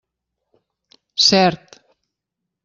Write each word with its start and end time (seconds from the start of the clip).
Cert. 1.27 1.67